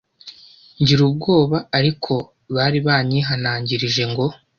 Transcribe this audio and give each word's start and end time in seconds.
ngira 0.79 1.01
ubwoba 1.09 1.57
ariko 1.77 2.13
bari 2.55 2.79
banyihanangirije 2.87 4.03
ngo 4.11 4.25